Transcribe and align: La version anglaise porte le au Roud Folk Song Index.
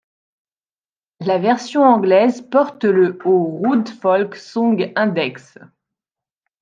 La 1.19 1.37
version 1.37 1.83
anglaise 1.85 2.41
porte 2.49 2.85
le 2.85 3.19
au 3.23 3.43
Roud 3.43 3.87
Folk 3.87 4.35
Song 4.35 4.91
Index. 4.95 5.59